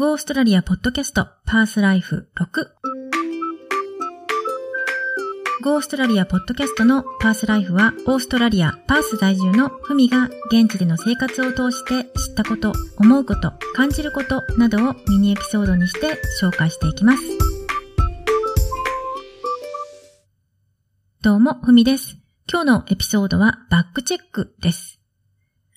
[0.00, 2.68] ゴーストラリアポッドキャストパースライフ6
[5.62, 17.22] ゴーストラリアポッドキャストのパースライフはオーストラリアパース在住のフミが現地での生活を通して知ったこと、思うこと、感じることなどをミニエピソードにして紹介していきます。
[21.20, 22.16] どうも、ふみです。
[22.50, 24.98] 今日のエピソードはバックチェックです。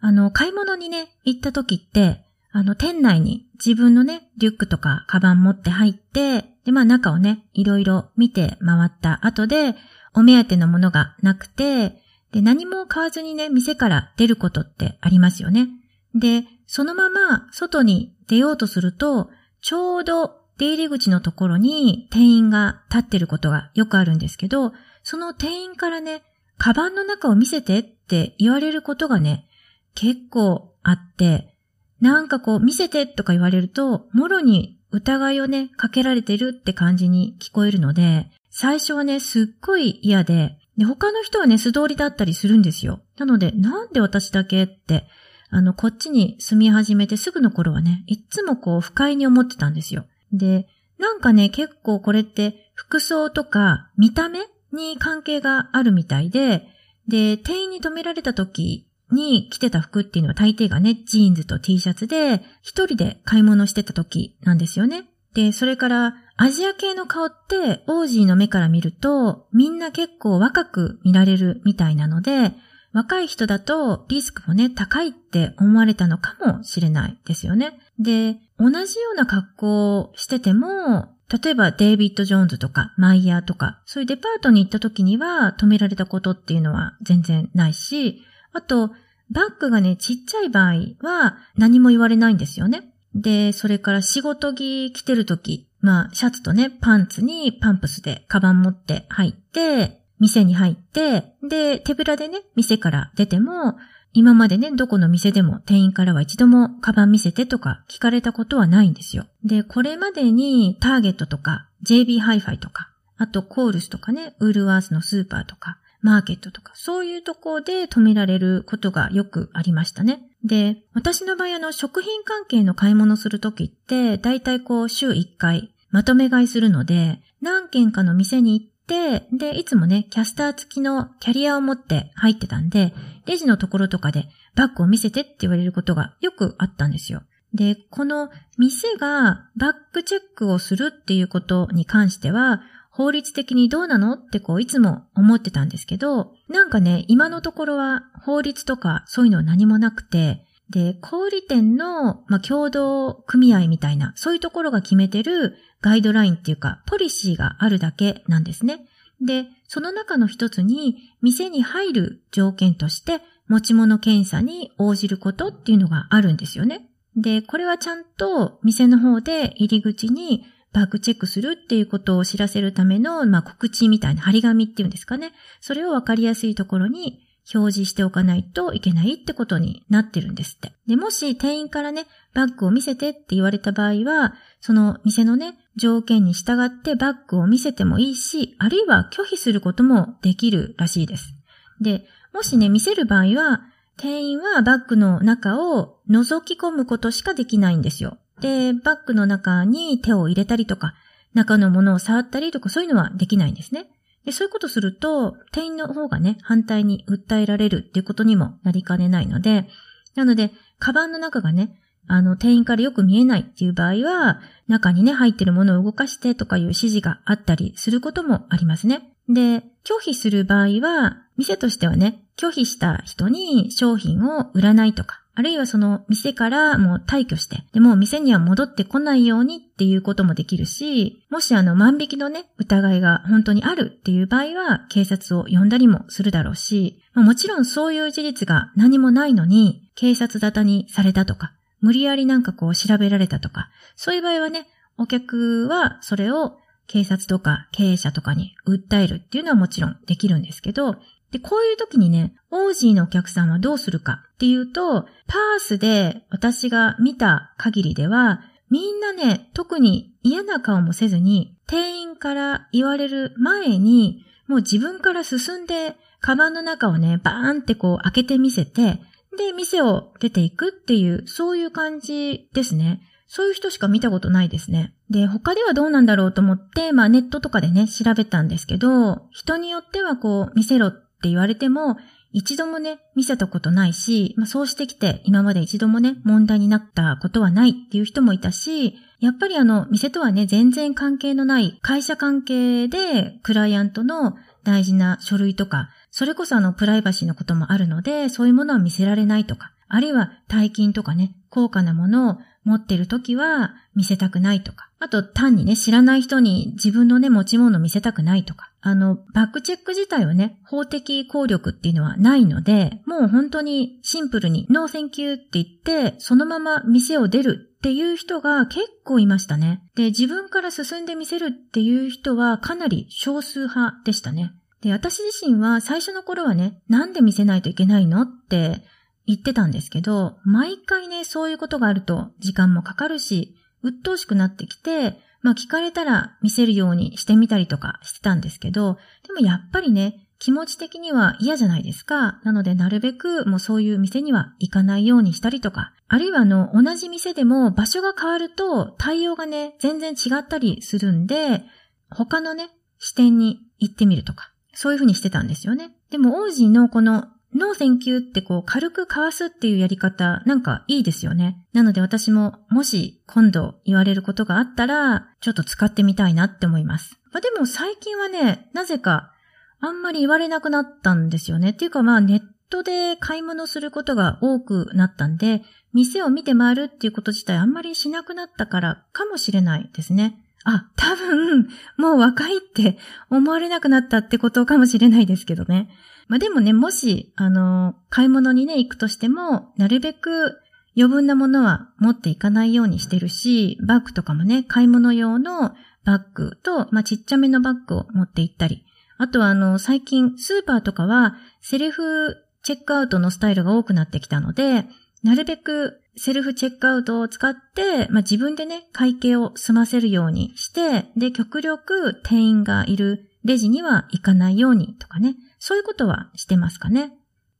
[0.00, 9.74] あの、買い物にね、行った時って、あの、店内に自分のね、リュックとかカバン持って入って、で、まあ中をね、いろいろ見て回った後で、
[10.14, 15.68] お目当てのものがなくて、で、何も買わずにね、店から出ることってありますよね。
[16.14, 26.22] で、そのまま外に出ようとすると、ちょうど出入り口のところに店員が立ってることがよくあるんですけど、その店員からね、
[26.58, 29.46] カバンの中を見せてって言われることがね、
[29.94, 31.55] 結構あって、
[32.00, 43.00] なんかこう見せてとか言われると、もろに疑いをね、かけられてるって感じに聞こえるので、最初はね、すっごい嫌で、で、他の人はね、素通りだったりするんですよ。
[43.18, 45.06] なので、なんで私だけって、
[45.50, 50.04] あの、こっちに住み始めてすぐの頃はね、いっつもこう、不快に思ってたんですよ。
[50.32, 50.68] で、
[50.98, 54.40] なんかね、結構これって服装とか見た目
[54.72, 56.66] に関係があるみたいで、
[57.08, 65.04] で、店員に止められた時に着てた服っていうのは大抵がね、ジーンズと T シャツで、一人で買い物してた時なんですよね。
[65.34, 72.52] で、それから、アジア系の顔ってオージーの目から見ると、みんな結構若く見られるみたいなので、
[72.92, 77.78] 若い人だとリスクもね、高いって思われたのかもしれないですよね。
[77.98, 88.22] で、同じような格好をしてても、例えば David Jones とか Myer とか、そういうデパートに行った時には止められたことっていうのは全然ないし、
[88.56, 88.90] あと、
[89.30, 90.74] バッグがね、ちっちゃい場合
[91.06, 92.90] は何も言われないんですよね。
[93.14, 103.76] で、それから仕事着着てるとき、まあ、シャツとね、パンツにパンプスでカバン持って入って、店に入って、で、手ぶらでね、店から出ても、
[104.14, 109.26] 今までね、どこの店でも店員からは一度もカバン見せてとか聞かれたことはないんですよ。
[109.44, 120.22] で、これまでにターゲットとか JB ハイファイとか、あと Coles とかね、 Woolworths のスーパーとか、マーケットとか、そういうとこで止められることがよくありましたね。
[120.44, 132.94] で、私の場合あの、食品関係の買い物するときって、だいたいこう、週1回、まとめ買いするので、何軒かの店に行って、で、いつもね、キャスター付きのキャリアを持って入ってたんで、
[133.26, 137.22] レジのところとかでバッグを見せてって言われることがよくあったんですよ。
[137.52, 142.62] で、この店がバッグチェックをするっていうことに関しては、
[142.96, 158.86] 法律的にどうなのってこういつも思ってたんですけど、なんかね、今のところは法律とかそういうのは何もなくて、で、小売店の、まあ、共同組合みたいな、そういうところが決めてるガイドラインっていうか、ポリシーがあるだけなんですね。
[159.20, 166.88] で、その中の一つに、店に入る条件として、持ち物検査に応じることっていうのがあるんですよね。
[167.14, 170.46] で、これはちゃんと店の方で入り口に
[170.76, 175.32] バッグチェックするっていうことを知らせるための、まあ、告知みたいな張り紙っていうんですかね。
[175.62, 180.74] それをわかりやすいところに表示しておかないといけないってことになってるんですって。
[180.86, 182.04] で、もし店員からね、
[182.34, 191.32] バッグを見せてって言われた場合は、その店のね、条件に従ってバッグを見せてもいいし、あるいは拒否することもできるらしいです。
[191.80, 193.62] で、もしね、見せる場合は、
[193.96, 198.18] 店員はバッグの中を覗き込むことしかできないんですよ。
[198.40, 200.94] で、バッグの中に手を入れたりとか、
[201.34, 203.86] 中のものを触ったりとかそういうのはできないんですね。
[204.24, 209.68] で、そういうことすると、店員の方がね、反対に訴えられるっていうことにもなりかねないので、
[210.14, 219.12] なので、カバンの中がね、あの、店員からよく見えないっていう場合は、中にね、入ってるものを動かしてとかいう指示があったりすることもありますね。
[219.28, 244.66] で、拒否する場合は、店としてはね、拒否した人に商品を売らないとか、あるいはその店からもう退去して、でも店には戻ってこないようにっていうこともできるし、もしあの万引きのね、疑いが本当にあるっていう場合は警察を呼んだりもするだろうし、もちろんそういう事実が何もないのに警察沙汰にされたとか、無理やりなんかこう調べられたとか、そういう場合はね、
[244.96, 246.56] お客はそれを
[246.86, 250.96] 警察とか経営者とかに訴えるっていうのはもちろんできるんですけど、
[251.32, 258.40] で、こういう時にね、オージーのお客さんはどうするかっていうと、パースで私が見た限りでは、
[258.70, 269.00] みんなね、特に嫌な顔もせずに、店員から言われる前に、もう自分から進んで、カバンの中をね、バーンってこう開けてみせて、
[269.36, 273.02] で、店を出ていくっていう、そういう感じですね。
[273.28, 274.94] そういう人しか見たことないですね。
[275.10, 281.96] で、他ではどうなんだろうと思って、まあネットとかでね、調べたんですけど、人によってはこう、見せろっって言われても、
[282.32, 319.82] 一度もね、見せたことないし、まあそうしてきて、今まで一度もね、問題になったことはないっていう人もいたし、やっぱりあの、店とはね、全然関係のない会社関係で、クライアントの大事な書類とか、それこそあの、プライバシーのこともあるので、そういうものは見せられないとか、あるいは大金とかね、高価なものを持ってるときは見せたくないとか、あと単にね、知らない人に自分のね、持ち物見せたくないとか、あの、バッグチェック自体はね、法的効力っていうのはないので、もう本当にシンプルに No thank you って言って、そのまま店を出るっていう人が結構いましたね。
[319.94, 324.52] で、自分から進んで見せるっていう人はかなり少数派でしたね。
[324.82, 328.84] で、私自身は最初の頃はね、なんで見せないといけないのって
[329.26, 342.40] 言ってたんですけど、毎回ね、そういうことがあると時間もかかるし、鬱陶しくなってきて、まあ聞かれたら見せるようにしてみたりとかしてたんですけど、でもやっぱりね、気持ち的には嫌じゃないですか。
[342.44, 351.62] なのでなるべくもうそういう店には行かないようにしたりとか、あるいはあの同じ店でも場所が変わると対応がね、全然違ったりするんで、
[352.10, 352.68] 他のね、
[352.98, 355.96] 支店に行ってみるとか、そういうふうにしてたんですよね。
[356.10, 361.64] でもオージーのこの No thank you ってこう軽くかわすっていうやり方なんかいいですよね。
[361.72, 367.18] なので私ももし今度言われることがあったらちょっと使ってみたいなって思います。
[367.32, 369.32] まあ、でも最近はね、なぜか
[369.80, 371.70] あんまり言われなくなったんですよね。
[371.70, 375.62] っていうかまあネットで買い物することが多くなったんで、
[375.92, 380.42] 店を見て回るっていうこと自体あんまりしなくなったからかもしれないですね。
[380.68, 382.98] あ、多分、もう若いって
[383.30, 385.88] 思われなくなったってことかもしれないですけどね。
[386.26, 390.58] まあでもね、もし、あの、買い物にね、行くとしても、なるべく
[390.96, 395.72] 余分なものは持っていかないようにしてるし、バッグとかもね、買い物用の
[396.04, 398.84] バッグと、まあちっちゃめのバッグを持って行ったり、
[399.18, 404.86] あとはあの、最近スーパーとかはセルフチェックアウトのスタイルが多くなってきたので、
[405.26, 417.12] なるべくセルフチェックアウトを使って、まあ、自分でね、会計を済ませるようにして、で、極力店員がいるレジには行かないようにとかね、そういうことはしてますかね。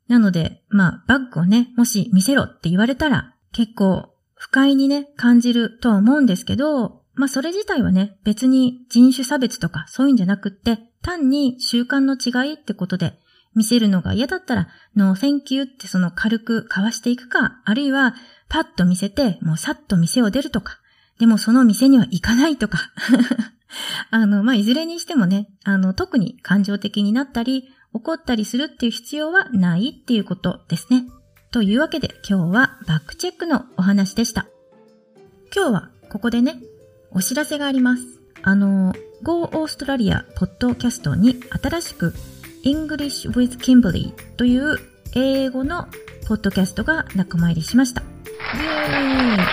[0.07, 13.19] なので、まあ、バッグをね、もし見せろって言われたら、結構不快にね、感じるとは思うんですけど、まあ、それ自体はね、別に人種差別とかそういうんじゃなくって、単に習慣の違いってことで、
[13.57, 18.15] 見せるのが嫌だったら、 No thank you ってその軽くかわしていくか、あるいは、
[18.49, 20.79] パッと見せて、もうさっと店を出るとか、
[21.19, 22.79] でもその店には行かないとか。
[24.11, 31.07] あの、まあ、いずれにしてもね、あの、特に感情的になったり、怒ったりするっていう必要はないっていうことですね。
[31.51, 34.47] というわけで今日はバックチェックのお話でした。
[35.55, 36.61] 今日はここでね、
[37.11, 38.03] お知らせがあります。
[38.43, 42.13] あの、Go Australia ポッドキャストに新しく
[42.65, 44.79] English with Kimberly という
[45.15, 45.87] 英語の
[46.27, 48.03] ポッドキャストが仲間入りしました。
[48.03, 49.47] イエーイ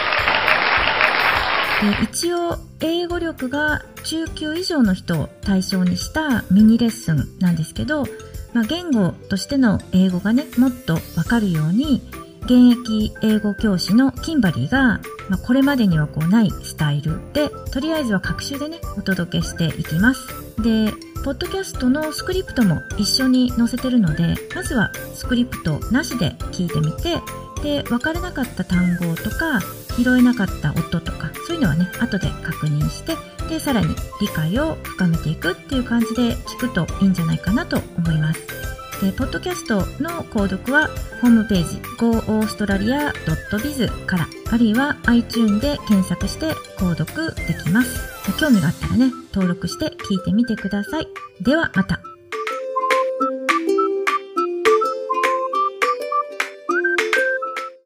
[2.04, 8.06] 一応英語力が中級以上の人を対象にしたミニレッスンなんですけど、
[8.54, 12.02] まあ、言語としての英語がねもっとわかるように
[12.44, 20.22] 現役英語教師のキンバリーが、まあ、これまでにはこうないスタイルでとりあえずは各種でねお届けしていきます
[20.62, 27.22] でポッドキャストのスクリプトも一緒に載せてるのでまずはスクリプトなしで聞いてみて
[27.64, 29.62] で分からなかった単語とか
[29.96, 33.16] 拾えなかった音とかそういうのはね後で確認して
[33.48, 38.73] でさらに理解を深めていくっていう感じで聞くといいんじゃないかなと思います。
[39.04, 40.88] えーポッドキャストの購読は
[41.22, 48.00] ホームページ goaustralia.biz からあるいは iTune で検索して購読できます。
[48.40, 51.08] 興味があったらね登録して聞いてみてください。
[51.42, 52.00] ではまた。